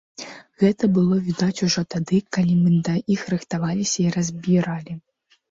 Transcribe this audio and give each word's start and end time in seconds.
Гэта 0.61 0.87
было 0.95 1.17
відаць 1.27 1.63
ужо 1.67 1.83
тады, 1.97 2.17
калі 2.39 2.57
мы 2.63 2.73
да 2.89 2.95
іх 3.17 3.21
рыхтаваліся 3.35 3.99
і 4.09 4.09
разбіралі. 4.19 4.99